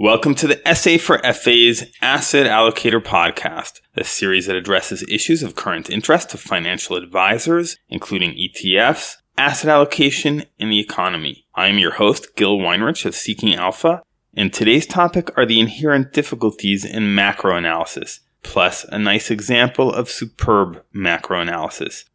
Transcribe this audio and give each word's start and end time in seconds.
Welcome 0.00 0.34
to 0.36 0.46
the 0.46 0.74
SA 0.74 0.96
for 0.96 1.18
FA's 1.18 1.84
Asset 2.00 2.46
Allocator 2.46 3.02
podcast, 3.02 3.82
a 3.94 4.02
series 4.02 4.46
that 4.46 4.56
addresses 4.56 5.04
issues 5.10 5.42
of 5.42 5.56
current 5.56 5.90
interest 5.90 6.30
to 6.30 6.38
financial 6.38 6.96
advisors, 6.96 7.76
including 7.90 8.30
ETFs, 8.30 9.16
asset 9.36 9.68
allocation, 9.68 10.44
and 10.58 10.72
the 10.72 10.80
economy. 10.80 11.44
I 11.54 11.68
am 11.68 11.76
your 11.76 11.92
host, 11.92 12.34
Gil 12.34 12.56
Weinrich 12.56 13.04
of 13.04 13.14
Seeking 13.14 13.54
Alpha, 13.54 14.02
and 14.32 14.54
today's 14.54 14.86
topic 14.86 15.36
are 15.36 15.44
the 15.44 15.60
inherent 15.60 16.14
difficulties 16.14 16.82
in 16.82 17.14
macro 17.14 17.54
analysis, 17.54 18.20
plus 18.42 18.84
a 18.84 18.98
nice 18.98 19.30
example 19.30 19.92
of 19.92 20.08
superb 20.08 20.82
macro 20.94 21.42
analysis. 21.42 22.06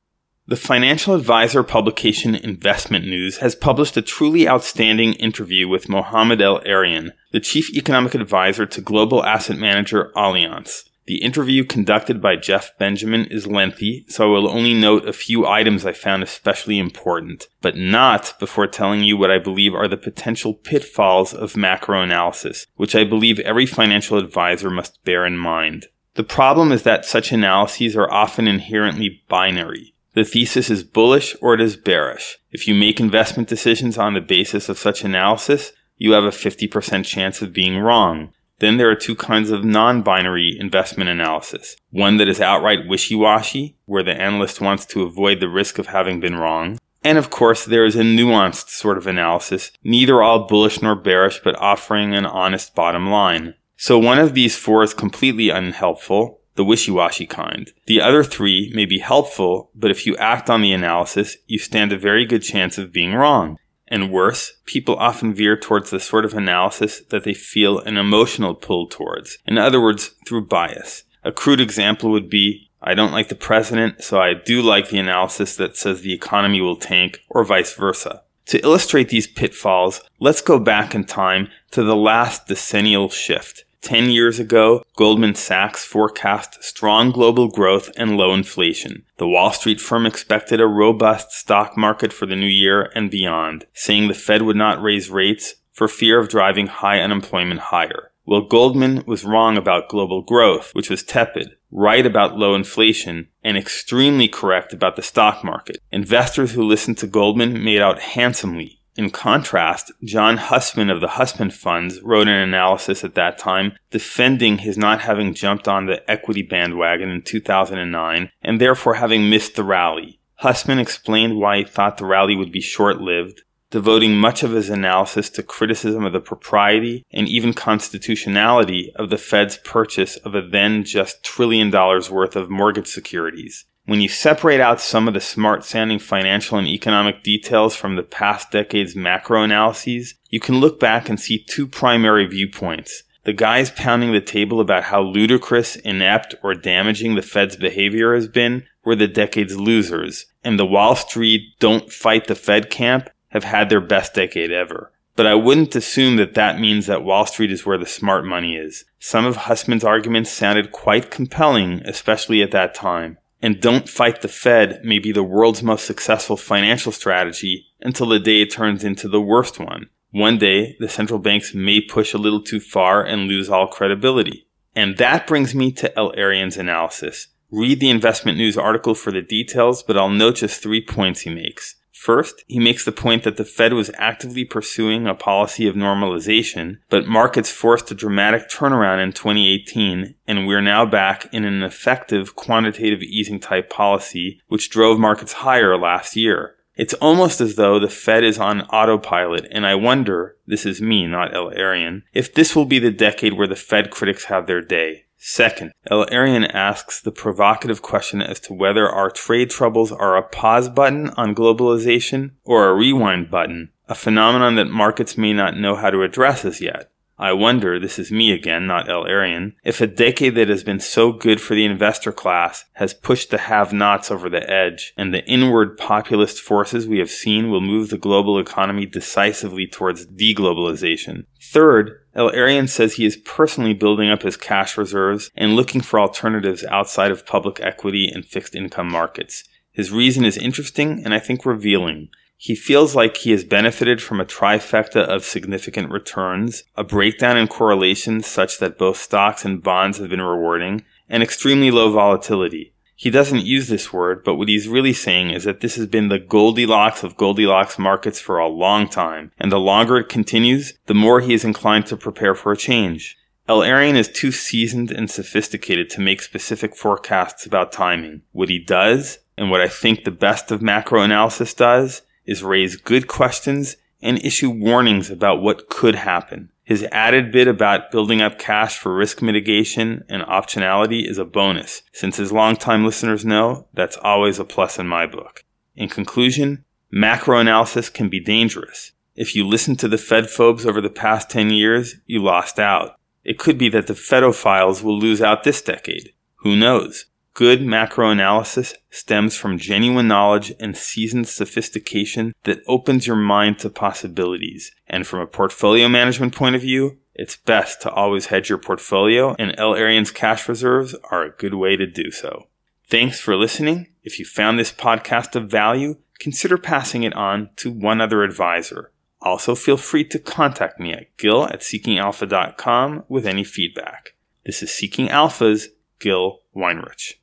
The 0.47 0.55
financial 0.55 1.15
advisor 1.15 1.63
publication 1.63 2.35
Investment 2.35 3.03
News 3.07 3.37
has 3.37 3.55
published 3.55 3.97
a 3.97 4.01
truly 4.03 4.47
outstanding 4.47 5.13
interview 5.13 5.67
with 5.67 5.89
Mohamed 5.89 6.39
El-Erian, 6.39 7.13
the 7.31 7.39
chief 7.39 7.73
economic 7.75 8.13
advisor 8.13 8.67
to 8.67 8.79
global 8.79 9.25
asset 9.25 9.57
manager 9.57 10.11
Allianz. 10.15 10.83
The 11.07 11.23
interview 11.23 11.63
conducted 11.63 12.21
by 12.21 12.35
Jeff 12.35 12.77
Benjamin 12.77 13.25
is 13.25 13.47
lengthy, 13.47 14.05
so 14.07 14.25
I 14.25 14.27
will 14.27 14.47
only 14.47 14.75
note 14.75 15.07
a 15.07 15.13
few 15.13 15.47
items 15.47 15.83
I 15.83 15.93
found 15.93 16.21
especially 16.21 16.77
important, 16.77 17.47
but 17.63 17.75
not 17.75 18.35
before 18.39 18.67
telling 18.67 19.01
you 19.01 19.17
what 19.17 19.31
I 19.31 19.39
believe 19.39 19.73
are 19.73 19.87
the 19.87 19.97
potential 19.97 20.53
pitfalls 20.53 21.33
of 21.33 21.57
macro 21.57 22.03
analysis, 22.03 22.67
which 22.75 22.95
I 22.95 23.03
believe 23.03 23.39
every 23.39 23.65
financial 23.65 24.19
advisor 24.19 24.69
must 24.69 25.03
bear 25.03 25.25
in 25.25 25.39
mind. 25.39 25.87
The 26.13 26.23
problem 26.23 26.71
is 26.71 26.83
that 26.83 27.03
such 27.03 27.31
analyses 27.31 27.95
are 27.95 28.11
often 28.11 28.47
inherently 28.47 29.23
binary. 29.27 29.94
The 30.15 30.23
thesis 30.23 30.69
is 30.69 30.85
bullish 30.85 31.35
or 31.41 31.53
it 31.53 31.61
is 31.61 31.75
bearish. 31.75 32.37
If 32.49 32.69
you 32.69 32.73
make 32.73 33.01
investment 33.01 33.49
decisions 33.49 33.97
on 33.97 34.13
the 34.13 34.21
basis 34.21 34.69
of 34.69 34.77
such 34.77 35.03
analysis, 35.03 35.73
you 35.97 36.13
have 36.13 36.23
a 36.23 36.29
50% 36.29 37.03
chance 37.03 37.41
of 37.41 37.51
being 37.51 37.77
wrong. 37.77 38.31
Then 38.59 38.77
there 38.77 38.89
are 38.89 38.95
two 38.95 39.15
kinds 39.15 39.51
of 39.51 39.65
non-binary 39.65 40.55
investment 40.57 41.09
analysis. 41.09 41.75
One 41.89 42.15
that 42.17 42.29
is 42.29 42.39
outright 42.39 42.87
wishy-washy, 42.87 43.75
where 43.83 44.03
the 44.03 44.13
analyst 44.13 44.61
wants 44.61 44.85
to 44.87 45.03
avoid 45.03 45.41
the 45.41 45.49
risk 45.49 45.79
of 45.79 45.87
having 45.87 46.21
been 46.21 46.35
wrong. 46.35 46.79
And 47.03 47.17
of 47.17 47.29
course, 47.29 47.65
there 47.65 47.83
is 47.83 47.97
a 47.97 48.03
nuanced 48.03 48.69
sort 48.69 48.97
of 48.97 49.07
analysis, 49.07 49.71
neither 49.83 50.23
all 50.23 50.47
bullish 50.47 50.81
nor 50.81 50.95
bearish, 50.95 51.41
but 51.43 51.59
offering 51.59 52.15
an 52.15 52.25
honest 52.25 52.73
bottom 52.73 53.09
line. 53.09 53.55
So 53.75 53.99
one 53.99 54.19
of 54.19 54.33
these 54.33 54.57
four 54.57 54.81
is 54.81 54.93
completely 54.93 55.49
unhelpful, 55.49 56.39
the 56.55 56.65
wishy-washy 56.65 57.25
kind. 57.25 57.71
The 57.85 58.01
other 58.01 58.23
three 58.23 58.71
may 58.73 58.85
be 58.85 58.99
helpful, 58.99 59.69
but 59.75 59.91
if 59.91 60.05
you 60.05 60.15
act 60.17 60.49
on 60.49 60.61
the 60.61 60.73
analysis, 60.73 61.37
you 61.47 61.59
stand 61.59 61.91
a 61.91 61.97
very 61.97 62.25
good 62.25 62.43
chance 62.43 62.77
of 62.77 62.93
being 62.93 63.13
wrong. 63.13 63.57
And 63.87 64.11
worse, 64.11 64.53
people 64.65 64.95
often 64.95 65.33
veer 65.33 65.55
towards 65.55 65.91
the 65.91 65.99
sort 65.99 66.25
of 66.25 66.33
analysis 66.33 67.01
that 67.09 67.23
they 67.23 67.33
feel 67.33 67.79
an 67.79 67.97
emotional 67.97 68.55
pull 68.55 68.87
towards. 68.87 69.37
In 69.45 69.57
other 69.57 69.79
words, 69.79 70.15
through 70.27 70.47
bias. 70.47 71.03
A 71.23 71.31
crude 71.31 71.61
example 71.61 72.09
would 72.11 72.29
be, 72.29 72.71
I 72.81 72.93
don't 72.93 73.11
like 73.11 73.29
the 73.29 73.35
president, 73.35 74.03
so 74.03 74.19
I 74.19 74.33
do 74.33 74.61
like 74.61 74.89
the 74.89 74.99
analysis 74.99 75.55
that 75.57 75.77
says 75.77 76.01
the 76.01 76.13
economy 76.13 76.61
will 76.61 76.75
tank, 76.75 77.19
or 77.29 77.43
vice 77.43 77.73
versa. 77.73 78.23
To 78.47 78.59
illustrate 78.63 79.09
these 79.09 79.25
pitfalls, 79.25 80.01
let's 80.19 80.41
go 80.41 80.59
back 80.59 80.93
in 80.93 81.05
time 81.05 81.49
to 81.71 81.83
the 81.83 81.95
last 81.95 82.47
decennial 82.47 83.09
shift. 83.09 83.65
10 83.85 84.09
years 84.09 84.39
ago, 84.39 84.83
Goldman 84.97 85.35
Sachs 85.35 85.85
forecast 85.85 86.63
strong 86.63 87.11
global 87.11 87.47
growth 87.47 87.91
and 87.95 88.17
low 88.17 88.33
inflation. 88.33 89.03
The 89.17 89.27
Wall 89.27 89.51
Street 89.51 89.79
firm 89.79 90.07
expected 90.07 90.59
a 90.59 90.65
robust 90.65 91.31
stock 91.33 91.77
market 91.77 92.11
for 92.11 92.25
the 92.25 92.35
new 92.35 92.47
year 92.47 92.91
and 92.95 93.11
beyond, 93.11 93.67
saying 93.73 94.07
the 94.07 94.15
Fed 94.15 94.41
would 94.41 94.55
not 94.55 94.81
raise 94.81 95.11
rates 95.11 95.53
for 95.71 95.87
fear 95.87 96.17
of 96.17 96.29
driving 96.29 96.65
high 96.65 96.99
unemployment 96.99 97.59
higher. 97.59 98.11
Well, 98.25 98.41
Goldman 98.41 99.03
was 99.05 99.23
wrong 99.23 99.55
about 99.55 99.87
global 99.87 100.23
growth, 100.23 100.71
which 100.73 100.89
was 100.89 101.03
tepid, 101.03 101.55
right 101.69 102.07
about 102.07 102.39
low 102.39 102.55
inflation, 102.55 103.27
and 103.43 103.55
extremely 103.55 104.27
correct 104.27 104.73
about 104.73 104.95
the 104.95 105.03
stock 105.03 105.43
market. 105.43 105.77
Investors 105.91 106.53
who 106.53 106.63
listened 106.63 106.97
to 106.97 107.07
Goldman 107.07 107.63
made 107.63 107.81
out 107.81 107.99
handsomely 107.99 108.79
in 108.95 109.09
contrast, 109.09 109.91
John 110.03 110.37
Hussman 110.37 110.89
of 110.89 111.01
the 111.01 111.09
Hussman 111.09 111.51
Funds 111.51 112.01
wrote 112.01 112.27
an 112.27 112.35
analysis 112.35 113.03
at 113.03 113.15
that 113.15 113.37
time 113.37 113.73
defending 113.91 114.59
his 114.59 114.77
not 114.77 115.01
having 115.01 115.33
jumped 115.33 115.67
on 115.67 115.85
the 115.85 116.09
equity 116.09 116.41
bandwagon 116.41 117.09
in 117.09 117.21
2009 117.21 118.31
and 118.41 118.61
therefore 118.61 118.95
having 118.95 119.29
missed 119.29 119.55
the 119.55 119.63
rally. 119.63 120.19
Hussman 120.35 120.79
explained 120.79 121.37
why 121.37 121.57
he 121.57 121.63
thought 121.63 121.97
the 121.97 122.05
rally 122.05 122.35
would 122.35 122.51
be 122.51 122.61
short 122.61 123.01
lived, 123.01 123.41
devoting 123.69 124.15
much 124.15 124.43
of 124.43 124.51
his 124.51 124.69
analysis 124.69 125.29
to 125.31 125.43
criticism 125.43 126.05
of 126.05 126.13
the 126.13 126.19
propriety 126.21 127.05
and 127.11 127.27
even 127.27 127.53
constitutionality 127.53 128.93
of 128.95 129.09
the 129.09 129.17
Fed's 129.17 129.57
purchase 129.57 130.15
of 130.17 130.35
a 130.35 130.41
then 130.41 130.83
just 130.83 131.23
trillion 131.23 131.69
dollars 131.69 132.09
worth 132.09 132.35
of 132.35 132.49
mortgage 132.49 132.87
securities. 132.87 133.65
When 133.87 134.01
you 134.01 134.09
separate 134.09 134.59
out 134.59 134.81
some 134.81 135.07
of 135.07 135.13
the 135.13 135.21
smart 135.21 135.63
sounding 135.63 135.99
financial 135.99 136.57
and 136.57 136.67
economic 136.67 137.21
details 137.21 137.75
from 137.75 137.95
the 137.95 138.01
past 138.01 138.49
decade's 138.49 138.95
macro 138.95 139.43
analyses, 139.43 140.15
you 140.31 140.39
can 140.39 140.59
look 140.59 140.79
back 140.79 141.07
and 141.07 141.19
see 141.19 141.37
two 141.37 141.67
primary 141.67 142.25
viewpoints. 142.25 143.03
The 143.25 143.33
guys 143.33 143.69
pounding 143.69 144.11
the 144.11 144.21
table 144.21 144.59
about 144.59 144.85
how 144.85 145.03
ludicrous, 145.03 145.75
inept, 145.75 146.33
or 146.41 146.55
damaging 146.55 147.13
the 147.13 147.21
Fed's 147.21 147.57
behavior 147.57 148.15
has 148.15 148.27
been 148.27 148.63
were 148.83 148.95
the 148.95 149.07
decade's 149.07 149.55
losers, 149.55 150.25
and 150.43 150.57
the 150.57 150.65
Wall 150.65 150.95
Street 150.95 151.53
don't 151.59 151.91
fight 151.91 152.25
the 152.25 152.33
Fed 152.33 152.71
camp 152.71 153.11
have 153.29 153.43
had 153.43 153.69
their 153.69 153.81
best 153.81 154.15
decade 154.15 154.51
ever. 154.51 154.91
But 155.15 155.27
I 155.27 155.35
wouldn't 155.35 155.75
assume 155.75 156.15
that 156.15 156.33
that 156.33 156.59
means 156.59 156.87
that 156.87 157.03
Wall 157.03 157.27
Street 157.27 157.51
is 157.51 157.67
where 157.67 157.77
the 157.77 157.85
smart 157.85 158.25
money 158.25 158.55
is. 158.55 158.83
Some 158.99 159.25
of 159.25 159.35
Hussman's 159.35 159.83
arguments 159.83 160.31
sounded 160.31 160.71
quite 160.71 161.11
compelling, 161.11 161.81
especially 161.85 162.41
at 162.41 162.51
that 162.51 162.73
time 162.73 163.19
and 163.45 163.61
don't 163.61 163.87
fight 163.87 164.23
the 164.23 164.27
Fed 164.27 164.83
may 164.83 164.97
be 164.97 165.11
the 165.11 165.21
world's 165.21 165.61
most 165.61 165.85
successful 165.85 166.35
financial 166.35 166.91
strategy 166.91 167.67
until 167.79 168.07
the 168.07 168.17
day 168.17 168.41
it 168.41 168.49
turns 168.49 168.83
into 168.83 169.07
the 169.07 169.21
worst 169.21 169.59
one. 169.59 169.87
One 170.09 170.39
day, 170.39 170.75
the 170.79 170.89
central 170.89 171.19
banks 171.19 171.53
may 171.53 171.79
push 171.79 172.15
a 172.15 172.17
little 172.17 172.41
too 172.41 172.59
far 172.59 173.03
and 173.03 173.27
lose 173.27 173.47
all 173.47 173.67
credibility. 173.67 174.47
And 174.75 174.97
that 174.97 175.27
brings 175.27 175.53
me 175.53 175.71
to 175.73 175.95
El-Erian's 175.95 176.57
analysis. 176.57 177.27
Read 177.51 177.79
the 177.79 177.91
investment 177.91 178.39
news 178.39 178.57
article 178.57 178.95
for 178.95 179.11
the 179.11 179.21
details, 179.21 179.83
but 179.83 179.95
I'll 179.95 180.09
note 180.09 180.37
just 180.37 180.63
three 180.63 180.83
points 180.83 181.21
he 181.21 181.29
makes. 181.29 181.75
First, 181.97 182.43
he 182.47 182.59
makes 182.59 182.83
the 182.83 182.91
point 182.91 183.23
that 183.23 183.37
the 183.37 183.45
Fed 183.45 183.71
was 183.73 183.89
actively 183.97 184.43
pursuing 184.43 185.07
a 185.07 185.15
policy 185.15 185.65
of 185.65 185.75
normalization, 185.75 186.77
but 186.89 187.07
markets 187.07 187.49
forced 187.49 187.89
a 187.89 187.95
dramatic 187.95 188.49
turnaround 188.49 189.01
in 189.01 189.13
2018, 189.13 190.13
and 190.27 190.45
we're 190.45 190.61
now 190.61 190.85
back 190.85 191.33
in 191.33 191.45
an 191.45 191.63
effective 191.63 192.35
quantitative 192.35 193.01
easing 193.01 193.39
type 193.39 193.69
policy, 193.69 194.41
which 194.49 194.69
drove 194.69 194.99
markets 194.99 195.33
higher 195.33 195.77
last 195.77 196.17
year. 196.17 196.55
It's 196.75 196.93
almost 196.95 197.39
as 197.39 197.55
though 197.55 197.79
the 197.79 197.87
Fed 197.87 198.25
is 198.25 198.37
on 198.37 198.63
autopilot, 198.63 199.47
and 199.49 199.65
I 199.65 199.75
wonder, 199.75 200.35
this 200.45 200.65
is 200.65 200.81
me, 200.81 201.07
not 201.07 201.33
El-Erian, 201.33 202.03
if 202.13 202.33
this 202.33 202.55
will 202.55 202.65
be 202.65 202.77
the 202.77 202.91
decade 202.91 203.33
where 203.33 203.47
the 203.47 203.55
Fed 203.55 203.89
critics 203.89 204.25
have 204.25 204.47
their 204.47 204.61
day. 204.61 205.04
Second, 205.17 205.71
El-Erian 205.89 206.49
asks 206.53 207.01
the 207.01 207.11
provocative 207.11 207.81
question 207.81 208.21
as 208.21 208.39
to 208.41 208.53
whether 208.53 208.87
our 208.87 209.09
trade 209.09 209.49
troubles 209.49 209.91
are 209.91 210.17
a 210.17 210.21
pause 210.21 210.69
button 210.69 211.09
on 211.11 211.33
globalization 211.33 212.31
or 212.43 212.67
a 212.67 212.75
rewind 212.75 213.31
button, 213.31 213.71
a 213.87 213.95
phenomenon 213.95 214.55
that 214.55 214.65
markets 214.65 215.17
may 215.17 215.33
not 215.33 215.57
know 215.57 215.75
how 215.75 215.89
to 215.89 216.03
address 216.03 216.45
as 216.45 216.61
yet. 216.61 216.91
I 217.17 217.31
wonder, 217.31 217.79
this 217.79 217.97
is 217.97 218.11
me 218.11 218.33
again, 218.33 218.67
not 218.67 218.89
El-Erian, 218.89 219.53
if 219.63 219.79
a 219.79 219.87
decade 219.87 220.35
that 220.35 220.49
has 220.49 220.65
been 220.65 220.81
so 220.81 221.13
good 221.13 221.39
for 221.39 221.55
the 221.55 221.63
investor 221.63 222.11
class 222.11 222.65
has 222.73 222.93
pushed 222.93 223.31
the 223.31 223.37
have-nots 223.37 224.11
over 224.11 224.29
the 224.29 224.49
edge, 224.49 224.93
and 224.97 225.13
the 225.13 225.25
inward 225.25 225.77
populist 225.77 226.41
forces 226.41 226.87
we 226.87 226.99
have 226.99 227.09
seen 227.09 227.49
will 227.49 227.61
move 227.61 227.89
the 227.89 227.97
global 227.97 228.37
economy 228.37 228.85
decisively 228.85 229.65
towards 229.65 230.07
deglobalization. 230.07 231.23
Third, 231.41 232.01
El-Erian 232.15 232.67
says 232.67 232.95
he 232.95 233.05
is 233.05 233.15
personally 233.15 233.73
building 233.73 234.09
up 234.09 234.23
his 234.23 234.35
cash 234.35 234.77
reserves 234.77 235.31
and 235.35 235.55
looking 235.55 235.79
for 235.79 236.01
alternatives 236.01 236.65
outside 236.65 237.11
of 237.11 237.25
public 237.25 237.61
equity 237.61 238.09
and 238.13 238.25
fixed 238.25 238.55
income 238.55 238.91
markets. 238.91 239.45
His 239.71 239.91
reason 239.91 240.25
is 240.25 240.37
interesting 240.37 241.01
and 241.05 241.13
I 241.13 241.19
think 241.19 241.45
revealing. 241.45 242.09
He 242.37 242.53
feels 242.53 242.95
like 242.95 243.17
he 243.17 243.31
has 243.31 243.43
benefited 243.43 244.01
from 244.01 244.19
a 244.19 244.25
trifecta 244.25 245.01
of 245.01 245.23
significant 245.23 245.89
returns, 245.89 246.63
a 246.75 246.83
breakdown 246.83 247.37
in 247.37 247.47
correlations 247.47 248.27
such 248.27 248.59
that 248.59 248.77
both 248.77 248.97
stocks 248.97 249.45
and 249.45 249.63
bonds 249.63 249.97
have 249.97 250.09
been 250.09 250.21
rewarding, 250.21 250.83
and 251.09 251.23
extremely 251.23 251.71
low 251.71 251.91
volatility. 251.91 252.73
He 252.97 253.09
doesn't 253.09 253.45
use 253.45 253.67
this 253.67 253.91
word, 253.91 254.23
but 254.23 254.35
what 254.35 254.47
he's 254.47 254.67
really 254.67 254.93
saying 254.93 255.31
is 255.31 255.43
that 255.43 255.59
this 255.59 255.75
has 255.75 255.87
been 255.87 256.07
the 256.07 256.19
Goldilocks 256.19 257.03
of 257.03 257.17
Goldilocks 257.17 257.77
markets 257.77 258.19
for 258.19 258.37
a 258.37 258.47
long 258.47 258.87
time, 258.87 259.31
and 259.37 259.51
the 259.51 259.59
longer 259.59 259.97
it 259.97 260.07
continues, 260.07 260.73
the 260.85 260.93
more 260.93 261.19
he 261.19 261.33
is 261.33 261.43
inclined 261.43 261.87
to 261.87 261.97
prepare 261.97 262.35
for 262.35 262.53
a 262.53 262.57
change. 262.57 263.17
El-Erian 263.47 263.95
is 263.95 264.07
too 264.07 264.31
seasoned 264.31 264.91
and 264.91 265.11
sophisticated 265.11 265.89
to 265.89 266.01
make 266.01 266.21
specific 266.21 266.75
forecasts 266.75 267.45
about 267.45 267.71
timing. 267.71 268.21
What 268.31 268.49
he 268.49 268.59
does, 268.59 269.19
and 269.37 269.51
what 269.51 269.61
I 269.61 269.67
think 269.67 270.03
the 270.03 270.11
best 270.11 270.49
of 270.49 270.61
macro 270.61 271.01
analysis 271.01 271.53
does, 271.53 272.01
is 272.25 272.43
raise 272.43 272.75
good 272.75 273.07
questions 273.07 273.77
and 274.01 274.23
issue 274.23 274.49
warnings 274.49 275.09
about 275.09 275.41
what 275.41 275.69
could 275.69 275.95
happen. 275.95 276.49
His 276.63 276.83
added 276.91 277.31
bit 277.31 277.47
about 277.47 277.91
building 277.91 278.21
up 278.21 278.39
cash 278.39 278.77
for 278.77 278.95
risk 278.95 279.21
mitigation 279.21 280.03
and 280.09 280.23
optionality 280.23 281.07
is 281.07 281.17
a 281.17 281.25
bonus, 281.25 281.83
since 281.93 282.19
as 282.19 282.31
longtime 282.31 282.85
listeners 282.85 283.23
know, 283.23 283.67
that's 283.73 283.97
always 283.97 284.39
a 284.39 284.45
plus 284.45 284.79
in 284.79 284.87
my 284.87 285.05
book. 285.05 285.43
In 285.75 285.89
conclusion, 285.89 286.65
macro 286.91 287.39
analysis 287.39 287.89
can 287.89 288.09
be 288.09 288.19
dangerous. 288.19 288.93
If 289.15 289.35
you 289.35 289.47
listened 289.47 289.79
to 289.79 289.87
the 289.87 289.97
Fed 289.97 290.29
phobes 290.29 290.65
over 290.65 290.81
the 290.81 290.89
past 290.89 291.29
10 291.29 291.51
years, 291.51 291.95
you 292.05 292.21
lost 292.21 292.59
out. 292.59 292.97
It 293.23 293.39
could 293.39 293.57
be 293.57 293.69
that 293.69 293.87
the 293.87 293.93
Fedophiles 293.93 294.83
will 294.83 294.97
lose 294.97 295.21
out 295.21 295.43
this 295.43 295.61
decade. 295.61 296.13
Who 296.37 296.55
knows? 296.55 297.05
Good 297.35 297.61
macro 297.61 298.11
analysis 298.11 298.75
stems 298.89 299.35
from 299.35 299.57
genuine 299.57 300.07
knowledge 300.07 300.53
and 300.57 300.77
seasoned 300.77 301.27
sophistication 301.27 302.33
that 302.45 302.63
opens 302.65 303.07
your 303.07 303.17
mind 303.17 303.59
to 303.59 303.69
possibilities. 303.69 304.71
And 304.87 305.05
from 305.05 305.19
a 305.19 305.27
portfolio 305.27 305.89
management 305.89 306.33
point 306.33 306.55
of 306.55 306.61
view, 306.61 306.97
it's 307.13 307.35
best 307.35 307.81
to 307.81 307.91
always 307.91 308.27
hedge 308.27 308.47
your 308.47 308.57
portfolio, 308.57 309.35
and 309.37 309.53
El-Erian's 309.57 310.11
cash 310.11 310.47
reserves 310.47 310.95
are 311.11 311.23
a 311.23 311.31
good 311.31 311.55
way 311.55 311.75
to 311.75 311.85
do 311.85 312.09
so. 312.09 312.47
Thanks 312.87 313.19
for 313.19 313.35
listening. 313.35 313.87
If 314.01 314.17
you 314.17 314.23
found 314.23 314.57
this 314.57 314.71
podcast 314.71 315.35
of 315.35 315.51
value, 315.51 315.97
consider 316.19 316.57
passing 316.57 317.03
it 317.03 317.13
on 317.15 317.49
to 317.57 317.69
one 317.69 317.99
other 317.99 318.23
advisor. 318.23 318.93
Also, 319.21 319.55
feel 319.55 319.75
free 319.75 320.05
to 320.05 320.19
contact 320.19 320.79
me 320.79 320.93
at 320.93 321.17
gil 321.17 321.43
at 321.43 321.59
seekingalpha.com 321.59 323.03
with 323.09 323.27
any 323.27 323.43
feedback. 323.43 324.13
This 324.45 324.63
is 324.63 324.71
Seeking 324.71 325.09
Alpha's 325.09 325.67
Gil 325.99 326.39
Weinrich. 326.55 327.15